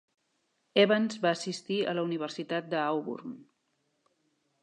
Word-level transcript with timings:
Evans 0.83 1.19
va 1.25 1.33
assistir 1.37 1.77
a 1.85 1.93
la 1.99 2.05
Universitat 2.09 2.71
de 2.73 2.81
Auburn. 2.85 3.37